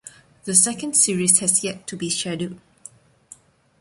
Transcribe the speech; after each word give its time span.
The 0.45 0.55
second 0.55 0.95
series 0.95 1.41
has 1.41 1.63
yet 1.63 1.85
to 1.85 1.95
be 1.95 2.09
scheduled. 2.09 2.59